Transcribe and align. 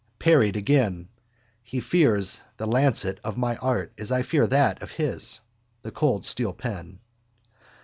Parried 0.17 0.55
again. 0.55 1.09
He 1.61 1.79
fears 1.79 2.39
the 2.57 2.65
lancet 2.65 3.19
of 3.23 3.37
my 3.37 3.57
art 3.57 3.93
as 3.99 4.11
I 4.11 4.23
fear 4.23 4.47
that 4.47 4.81
of 4.81 4.93
his. 4.93 5.41
The 5.83 5.91
cold 5.91 6.25
steel 6.25 6.53
pen. 6.53 7.01